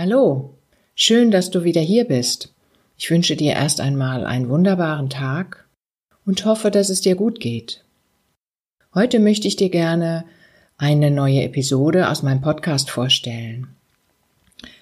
[0.00, 0.54] Hallo,
[0.94, 2.54] schön, dass du wieder hier bist.
[2.96, 5.66] Ich wünsche dir erst einmal einen wunderbaren Tag
[6.24, 7.82] und hoffe, dass es dir gut geht.
[8.94, 10.24] Heute möchte ich dir gerne
[10.76, 13.74] eine neue Episode aus meinem Podcast vorstellen.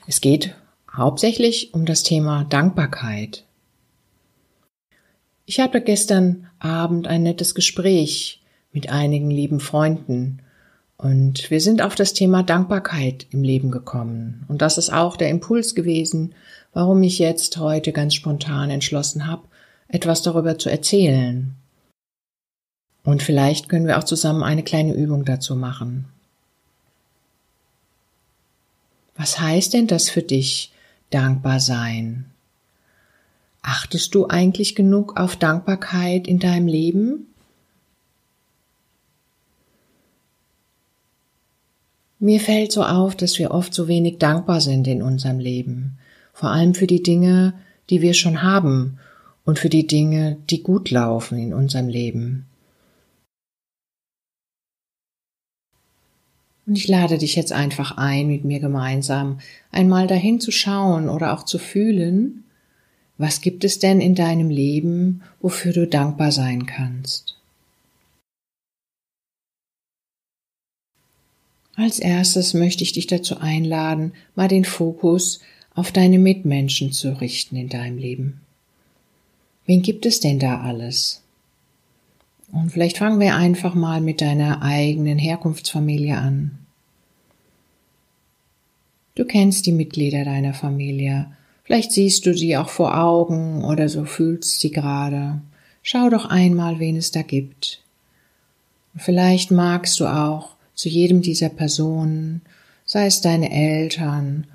[0.06, 0.54] Es geht
[0.94, 3.46] hauptsächlich um das Thema Dankbarkeit.
[5.46, 10.42] Ich hatte gestern Abend ein nettes Gespräch mit einigen lieben Freunden
[10.98, 14.44] und wir sind auf das Thema Dankbarkeit im Leben gekommen.
[14.48, 16.34] Und das ist auch der Impuls gewesen,
[16.72, 19.42] warum ich jetzt heute ganz spontan entschlossen habe,
[19.88, 21.54] etwas darüber zu erzählen.
[23.04, 26.06] Und vielleicht können wir auch zusammen eine kleine Übung dazu machen.
[29.16, 30.72] Was heißt denn das für dich,
[31.10, 32.26] dankbar sein?
[33.62, 37.26] Achtest du eigentlich genug auf Dankbarkeit in deinem Leben?
[42.18, 45.98] Mir fällt so auf, dass wir oft so wenig dankbar sind in unserem Leben,
[46.32, 47.54] vor allem für die Dinge,
[47.90, 48.98] die wir schon haben
[49.44, 52.46] und für die Dinge, die gut laufen in unserem Leben.
[56.66, 59.38] Und ich lade dich jetzt einfach ein, mit mir gemeinsam
[59.70, 62.44] einmal dahin zu schauen oder auch zu fühlen,
[63.18, 67.35] was gibt es denn in deinem Leben, wofür du dankbar sein kannst.
[71.76, 75.40] Als erstes möchte ich dich dazu einladen, mal den Fokus
[75.74, 78.40] auf deine Mitmenschen zu richten in deinem Leben.
[79.66, 81.22] Wen gibt es denn da alles?
[82.50, 86.58] Und vielleicht fangen wir einfach mal mit deiner eigenen Herkunftsfamilie an.
[89.14, 91.26] Du kennst die Mitglieder deiner Familie.
[91.64, 95.42] Vielleicht siehst du sie auch vor Augen oder so fühlst sie gerade.
[95.82, 97.82] Schau doch einmal, wen es da gibt.
[98.96, 102.42] Vielleicht magst du auch zu jedem dieser Personen,
[102.84, 104.46] sei es deine Eltern,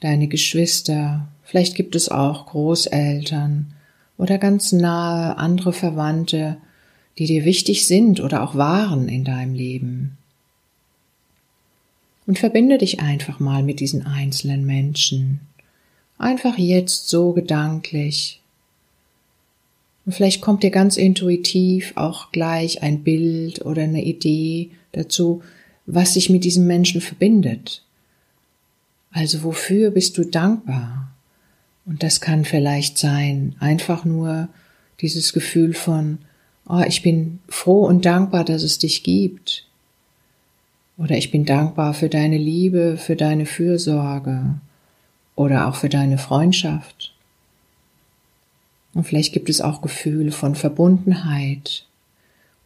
[0.00, 3.72] deine Geschwister, vielleicht gibt es auch Großeltern
[4.18, 6.58] oder ganz nahe andere Verwandte,
[7.16, 10.18] die dir wichtig sind oder auch waren in deinem Leben.
[12.26, 15.40] Und verbinde dich einfach mal mit diesen einzelnen Menschen.
[16.18, 18.42] Einfach jetzt so gedanklich.
[20.04, 25.42] Und vielleicht kommt dir ganz intuitiv auch gleich ein Bild oder eine Idee dazu,
[25.90, 27.82] was sich mit diesem Menschen verbindet.
[29.10, 31.10] Also wofür bist du dankbar?
[31.86, 34.48] Und das kann vielleicht sein, einfach nur
[35.00, 36.18] dieses Gefühl von,
[36.68, 39.66] oh, ich bin froh und dankbar, dass es dich gibt.
[40.98, 44.56] Oder ich bin dankbar für deine Liebe, für deine Fürsorge
[45.36, 47.14] oder auch für deine Freundschaft.
[48.92, 51.87] Und vielleicht gibt es auch Gefühle von Verbundenheit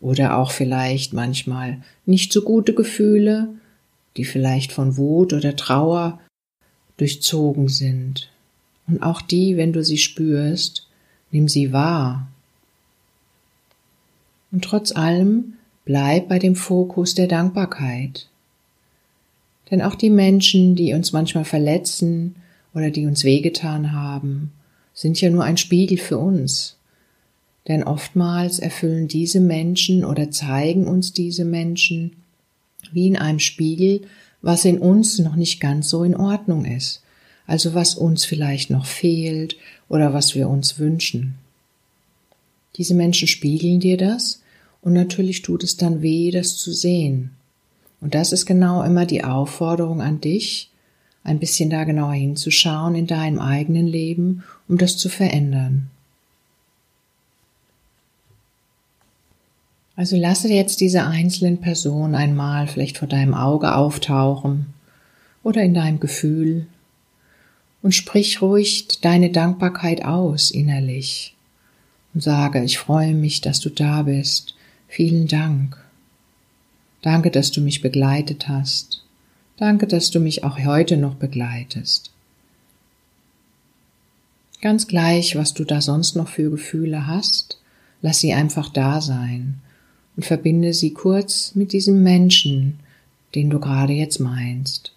[0.02, 3.48] oder auch vielleicht manchmal nicht so gute Gefühle,
[4.16, 6.20] die vielleicht von Wut oder Trauer
[6.98, 8.28] durchzogen sind.
[8.86, 10.88] Und auch die, wenn du sie spürst,
[11.30, 12.26] nimm sie wahr.
[14.50, 15.54] Und trotz allem
[15.84, 18.28] bleib bei dem Fokus der Dankbarkeit.
[19.70, 22.34] Denn auch die Menschen, die uns manchmal verletzen
[22.74, 24.52] oder die uns wehgetan haben,
[24.92, 26.76] sind ja nur ein Spiegel für uns.
[27.68, 32.16] Denn oftmals erfüllen diese Menschen oder zeigen uns diese Menschen
[32.92, 34.02] wie in einem Spiegel,
[34.40, 37.02] was in uns noch nicht ganz so in Ordnung ist,
[37.46, 39.56] also was uns vielleicht noch fehlt
[39.88, 41.34] oder was wir uns wünschen.
[42.76, 44.42] Diese Menschen spiegeln dir das
[44.80, 47.30] und natürlich tut es dann weh, das zu sehen.
[48.00, 50.70] Und das ist genau immer die Aufforderung an dich,
[51.22, 55.91] ein bisschen da genauer hinzuschauen in deinem eigenen Leben, um das zu verändern.
[60.02, 64.74] Also lasse jetzt diese einzelnen Personen einmal vielleicht vor deinem Auge auftauchen
[65.44, 66.66] oder in deinem Gefühl
[67.82, 71.36] und sprich ruhig deine Dankbarkeit aus innerlich
[72.14, 74.56] und sage, ich freue mich, dass du da bist.
[74.88, 75.80] Vielen Dank.
[77.02, 79.04] Danke, dass du mich begleitet hast.
[79.56, 82.10] Danke, dass du mich auch heute noch begleitest.
[84.60, 87.60] Ganz gleich, was du da sonst noch für Gefühle hast,
[88.00, 89.61] lass sie einfach da sein
[90.16, 92.78] und verbinde sie kurz mit diesem Menschen,
[93.34, 94.92] den du gerade jetzt meinst.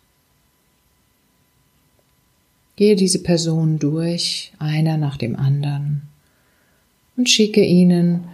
[2.75, 6.01] Gehe diese Personen durch, einer nach dem anderen,
[7.15, 8.25] und schicke ihnen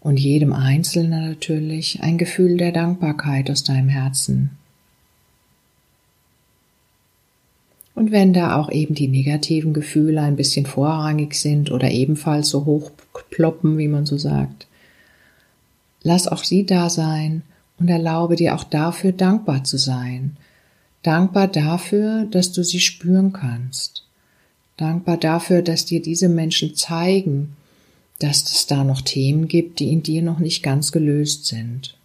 [0.00, 4.50] und jedem Einzelnen natürlich ein Gefühl der Dankbarkeit aus deinem Herzen.
[7.94, 12.66] Und wenn da auch eben die negativen Gefühle ein bisschen vorrangig sind oder ebenfalls so
[12.66, 12.90] hoch
[13.30, 14.65] ploppen, wie man so sagt,
[16.06, 17.42] Lass auch sie da sein
[17.80, 20.36] und erlaube dir auch dafür dankbar zu sein,
[21.06, 24.04] Dankbar dafür, dass du sie spüren kannst.
[24.76, 27.54] Dankbar dafür, dass dir diese Menschen zeigen,
[28.18, 31.96] dass es da noch Themen gibt, die in dir noch nicht ganz gelöst sind.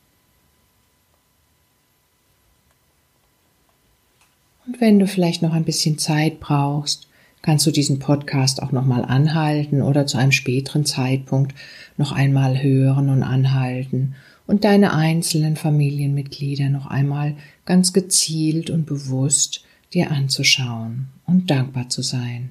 [4.68, 7.08] Und wenn du vielleicht noch ein bisschen Zeit brauchst,
[7.42, 11.56] kannst du diesen Podcast auch nochmal anhalten oder zu einem späteren Zeitpunkt
[11.98, 14.16] noch einmal hören und anhalten
[14.48, 17.36] und deine einzelnen Familienmitglieder noch einmal
[17.66, 22.50] ganz gezielt und bewusst dir anzuschauen und dankbar zu sein.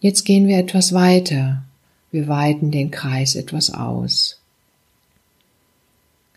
[0.00, 1.64] Jetzt gehen wir etwas weiter.
[2.10, 4.40] Wir weiten den Kreis etwas aus.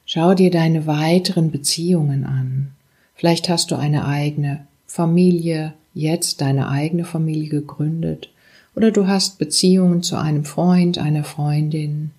[0.06, 2.71] Schau dir deine weiteren Beziehungen an.
[3.15, 8.30] Vielleicht hast du eine eigene Familie, jetzt deine eigene Familie gegründet,
[8.76, 12.12] oder du hast Beziehungen zu einem Freund, einer Freundin,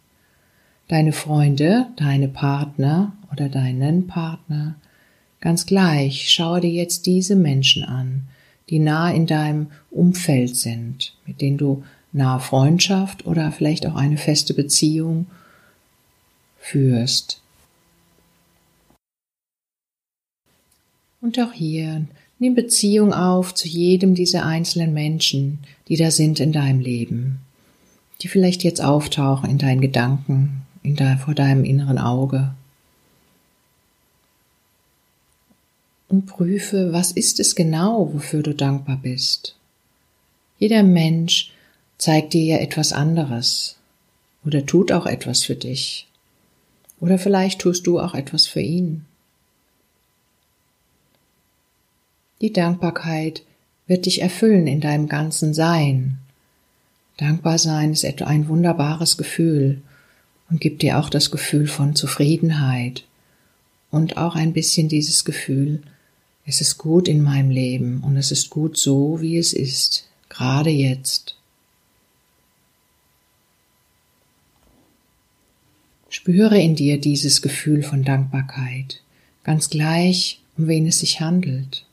[0.89, 4.75] deine Freunde, deine Partner oder deinen Partner.
[5.41, 8.23] Ganz gleich, schaue dir jetzt diese Menschen an,
[8.71, 14.17] die nah in deinem Umfeld sind, mit denen du nahe Freundschaft oder vielleicht auch eine
[14.17, 15.27] feste Beziehung
[16.59, 17.41] führst.
[21.21, 22.07] Und auch hier
[22.39, 25.59] nimm Beziehung auf zu jedem dieser einzelnen Menschen,
[25.89, 27.41] die da sind in deinem Leben,
[28.23, 32.55] die vielleicht jetzt auftauchen in deinen Gedanken, in de, vor deinem inneren Auge.
[36.09, 39.57] Und prüfe, was ist es genau, wofür du dankbar bist.
[40.59, 41.53] Jeder Mensch
[41.99, 43.77] zeigt dir ja etwas anderes
[44.45, 46.07] oder tut auch etwas für dich.
[47.01, 49.05] Oder vielleicht tust du auch etwas für ihn.
[52.41, 53.43] Die Dankbarkeit
[53.89, 56.19] wird dich erfüllen in deinem ganzen Sein.
[57.17, 59.83] Dankbar sein ist etwa ein wunderbares Gefühl
[60.49, 63.05] und gibt dir auch das Gefühl von Zufriedenheit
[63.91, 65.83] und auch ein bisschen dieses Gefühl,
[66.47, 70.71] es ist gut in meinem Leben und es ist gut so, wie es ist, gerade
[70.71, 71.37] jetzt.
[76.09, 79.03] Spüre in dir dieses Gefühl von Dankbarkeit,
[79.43, 81.88] ganz gleich, um wen es sich handelt.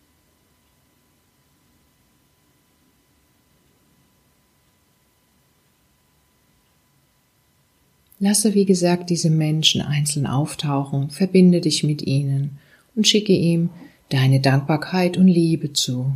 [8.20, 12.58] Lasse, wie gesagt, diese Menschen einzeln auftauchen, verbinde dich mit ihnen
[12.96, 13.70] und schicke ihm
[14.10, 16.14] deine Dankbarkeit und Liebe zu.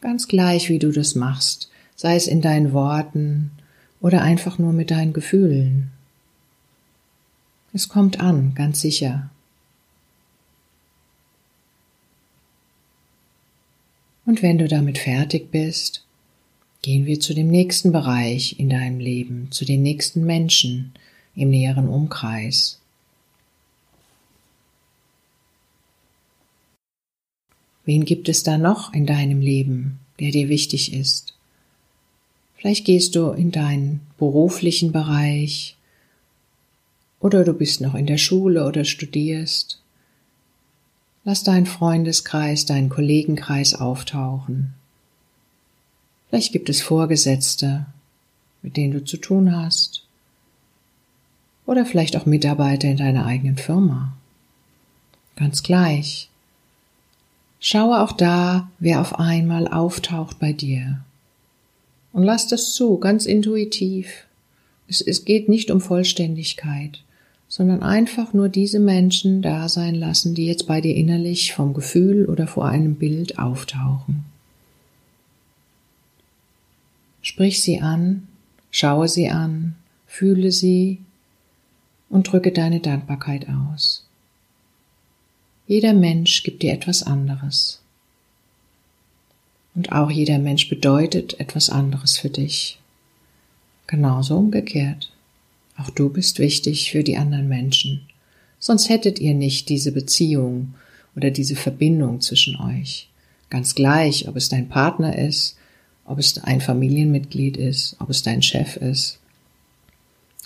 [0.00, 3.50] Ganz gleich, wie du das machst, sei es in deinen Worten
[4.00, 5.90] oder einfach nur mit deinen Gefühlen.
[7.72, 9.30] Es kommt an, ganz sicher.
[14.26, 16.04] Und wenn du damit fertig bist,
[16.82, 20.92] gehen wir zu dem nächsten Bereich in deinem Leben, zu den nächsten Menschen
[21.34, 22.78] im näheren Umkreis.
[27.84, 31.34] Wen gibt es da noch in deinem Leben, der dir wichtig ist?
[32.56, 35.76] Vielleicht gehst du in deinen beruflichen Bereich
[37.20, 39.82] oder du bist noch in der Schule oder studierst.
[41.24, 44.74] Lass deinen Freundeskreis, deinen Kollegenkreis auftauchen.
[46.30, 47.86] Vielleicht gibt es Vorgesetzte,
[48.62, 50.04] mit denen du zu tun hast.
[51.66, 54.16] Oder vielleicht auch Mitarbeiter in deiner eigenen Firma.
[55.34, 56.28] Ganz gleich.
[57.58, 61.00] Schaue auch da, wer auf einmal auftaucht bei dir.
[62.12, 64.26] Und lass das zu, ganz intuitiv.
[64.88, 67.02] Es, es geht nicht um Vollständigkeit,
[67.48, 72.26] sondern einfach nur diese Menschen da sein lassen, die jetzt bei dir innerlich vom Gefühl
[72.26, 74.29] oder vor einem Bild auftauchen.
[77.30, 78.26] Sprich sie an,
[78.72, 79.76] schaue sie an,
[80.08, 80.98] fühle sie
[82.08, 84.04] und drücke deine Dankbarkeit aus.
[85.68, 87.82] Jeder Mensch gibt dir etwas anderes.
[89.76, 92.80] Und auch jeder Mensch bedeutet etwas anderes für dich.
[93.86, 95.12] Genauso umgekehrt.
[95.76, 98.08] Auch du bist wichtig für die anderen Menschen.
[98.58, 100.74] Sonst hättet ihr nicht diese Beziehung
[101.14, 103.08] oder diese Verbindung zwischen euch.
[103.50, 105.56] Ganz gleich, ob es dein Partner ist,
[106.10, 109.20] ob es ein Familienmitglied ist, ob es dein Chef ist.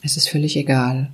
[0.02, 1.11] Es ist völlig egal.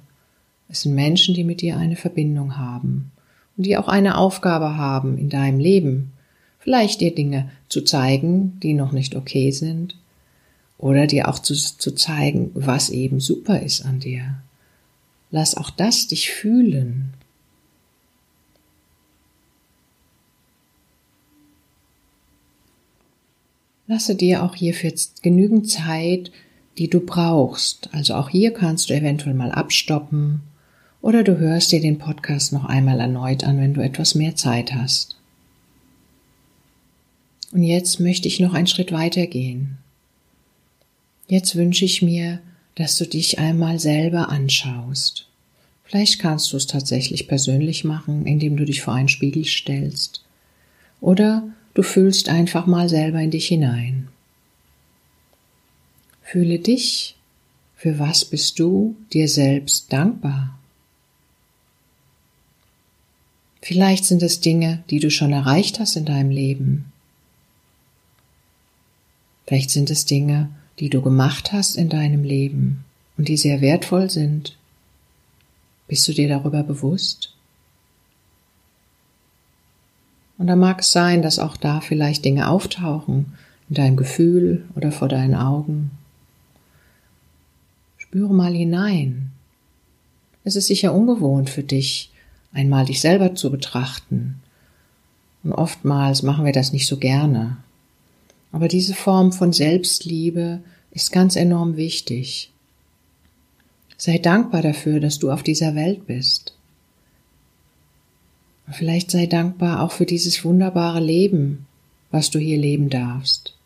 [0.69, 3.13] Es sind Menschen, die mit dir eine Verbindung haben
[3.57, 6.13] und die auch eine Aufgabe haben in deinem Leben.
[6.59, 9.95] Vielleicht dir Dinge zu zeigen, die noch nicht okay sind,
[10.79, 14.43] oder dir auch zu, zu zeigen, was eben super ist an dir.
[15.31, 17.13] Lass auch das dich fühlen.
[23.91, 26.31] Lasse dir auch hierfür genügend Zeit,
[26.79, 27.89] die du brauchst.
[27.91, 30.43] Also auch hier kannst du eventuell mal abstoppen
[31.03, 34.73] oder du hörst dir den Podcast noch einmal erneut an, wenn du etwas mehr Zeit
[34.73, 35.17] hast.
[37.51, 39.79] Und jetzt möchte ich noch einen Schritt weiter gehen.
[41.27, 42.39] Jetzt wünsche ich mir,
[42.77, 45.27] dass du dich einmal selber anschaust.
[45.83, 50.23] Vielleicht kannst du es tatsächlich persönlich machen, indem du dich vor einen Spiegel stellst.
[51.01, 54.09] Oder du fühlst einfach mal selber in dich hinein.
[56.23, 57.17] Fühle dich,
[57.77, 60.59] für was bist du dir selbst dankbar?
[63.63, 66.93] Vielleicht sind es Dinge, die du schon erreicht hast in deinem Leben.
[69.47, 72.85] Vielleicht sind es Dinge, die du gemacht hast in deinem Leben
[73.19, 74.57] und die sehr wertvoll sind.
[75.89, 77.35] Bist du dir darüber bewusst?
[80.41, 83.35] Und da mag es sein, dass auch da vielleicht Dinge auftauchen
[83.69, 85.91] in deinem Gefühl oder vor deinen Augen.
[87.99, 89.33] Spüre mal hinein.
[90.43, 92.11] Es ist sicher ungewohnt für dich,
[92.55, 94.41] einmal dich selber zu betrachten.
[95.45, 97.59] Und oftmals machen wir das nicht so gerne.
[98.51, 102.51] Aber diese Form von Selbstliebe ist ganz enorm wichtig.
[103.99, 106.50] Sei dankbar dafür, dass du auf dieser Welt bist.
[108.71, 111.67] Und vielleicht sei dankbar auch für dieses wunderbare Leben,
[112.13, 113.57] was du hier leben darfst.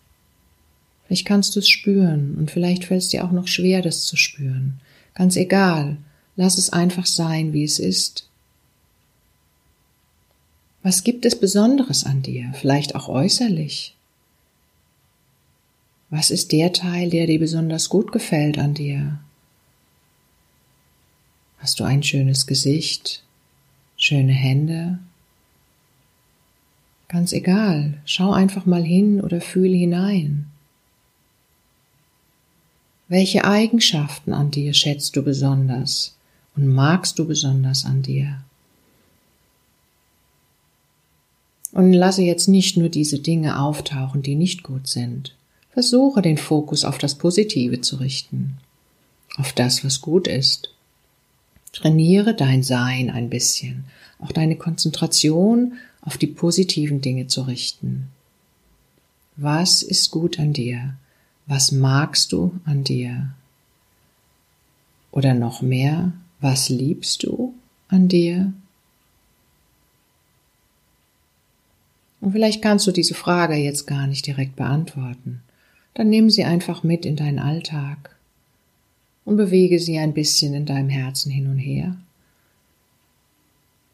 [1.04, 4.16] Vielleicht kannst du es spüren und vielleicht fällt es dir auch noch schwer, das zu
[4.16, 4.80] spüren.
[5.12, 5.98] Ganz egal,
[6.36, 8.30] lass es einfach sein, wie es ist.
[10.82, 13.94] Was gibt es Besonderes an dir, vielleicht auch äußerlich?
[16.08, 19.18] Was ist der Teil, der dir besonders gut gefällt an dir?
[21.58, 23.23] Hast du ein schönes Gesicht,
[24.04, 24.98] schöne Hände?
[27.08, 30.44] Ganz egal, schau einfach mal hin oder fühle hinein.
[33.08, 36.14] Welche Eigenschaften an dir schätzt du besonders
[36.54, 38.42] und magst du besonders an dir?
[41.72, 45.34] Und lasse jetzt nicht nur diese Dinge auftauchen, die nicht gut sind.
[45.70, 48.58] Versuche den Fokus auf das Positive zu richten,
[49.38, 50.73] auf das, was gut ist.
[51.74, 53.84] Trainiere dein Sein ein bisschen,
[54.18, 58.08] auch deine Konzentration auf die positiven Dinge zu richten.
[59.36, 60.94] Was ist gut an dir?
[61.46, 63.34] Was magst du an dir?
[65.10, 67.54] Oder noch mehr, was liebst du
[67.88, 68.52] an dir?
[72.20, 75.42] Und vielleicht kannst du diese Frage jetzt gar nicht direkt beantworten
[75.94, 78.13] dann nimm sie einfach mit in deinen Alltag
[79.24, 81.96] und bewege sie ein bisschen in deinem Herzen hin und her.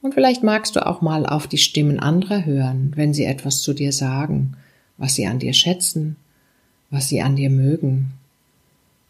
[0.02, 3.74] Und vielleicht magst du auch mal auf die Stimmen anderer hören, wenn sie etwas zu
[3.74, 4.56] dir sagen,
[4.96, 6.16] was sie an dir schätzen,
[6.90, 8.12] was sie an dir mögen.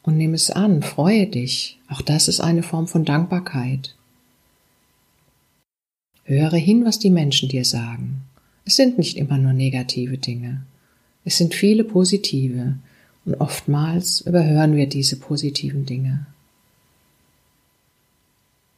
[0.02, 1.78] Und nimm es an, freue dich.
[1.88, 3.94] Auch das ist eine Form von Dankbarkeit.
[6.24, 8.22] Höre hin, was die Menschen dir sagen.
[8.64, 10.62] Es sind nicht immer nur negative Dinge.
[11.24, 12.76] Es sind viele positive
[13.30, 16.26] und oftmals überhören wir diese positiven Dinge.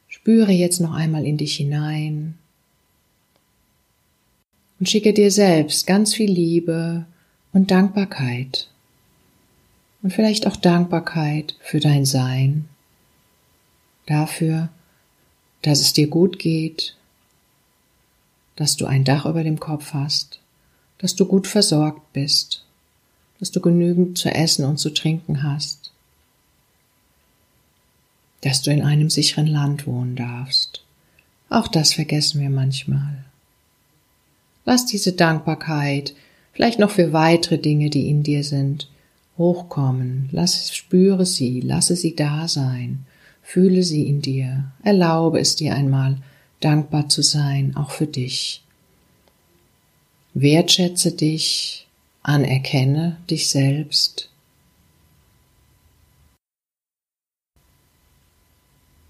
[0.07, 2.35] Spüre jetzt noch einmal in dich hinein.
[4.79, 7.07] Und schicke dir selbst ganz viel Liebe
[7.51, 8.69] und Dankbarkeit.
[10.03, 12.69] Und vielleicht auch Dankbarkeit für dein Sein,
[14.05, 14.69] dafür,
[15.63, 16.95] dass es dir gut geht,
[18.55, 20.41] dass du ein Dach über dem Kopf hast,
[20.99, 22.62] dass du gut versorgt bist,
[23.43, 25.91] dass du genügend zu essen und zu trinken hast,
[28.39, 30.81] dass du in einem sicheren Land wohnen darfst.
[31.49, 33.25] Auch das vergessen wir manchmal.
[34.63, 36.15] Lass diese Dankbarkeit,
[36.53, 38.89] vielleicht noch für weitere Dinge, die in dir sind,
[39.37, 40.29] hochkommen.
[40.31, 43.05] Lass, spüre sie, lasse sie da sein.
[43.41, 44.71] Fühle sie in dir.
[44.83, 46.15] Erlaube es dir einmal,
[46.61, 48.63] dankbar zu sein, auch für dich.
[50.33, 51.82] Wertschätze dich,
[52.23, 54.29] anerkenne dich selbst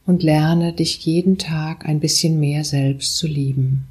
[0.06, 3.88] und lerne dich jeden Tag ein bisschen mehr selbst zu lieben.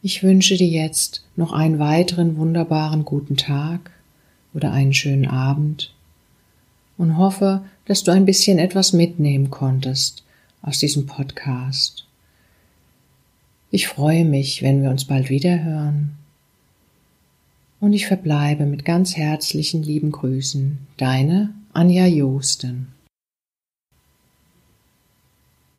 [0.00, 3.90] Ich wünsche dir jetzt noch einen weiteren wunderbaren guten Tag
[4.54, 5.92] oder einen schönen Abend
[6.96, 10.24] und hoffe, dass du ein bisschen etwas mitnehmen konntest
[10.62, 12.07] aus diesem Podcast.
[13.70, 16.16] Ich freue mich, wenn wir uns bald wieder hören.
[17.80, 20.78] Und ich verbleibe mit ganz herzlichen lieben Grüßen.
[20.96, 22.88] Deine Anja Josten.